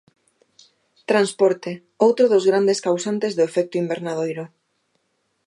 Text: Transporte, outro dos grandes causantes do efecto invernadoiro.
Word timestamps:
Transporte, 1.11 1.71
outro 2.05 2.25
dos 2.33 2.43
grandes 2.49 2.79
causantes 2.87 3.31
do 3.37 3.43
efecto 3.49 3.75
invernadoiro. 3.83 4.45